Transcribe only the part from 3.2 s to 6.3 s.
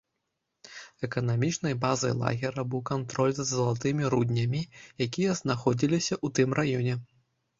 за залатымі руднямі, якія знаходзіліся ў